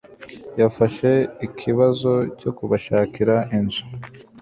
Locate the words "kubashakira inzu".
2.57-3.83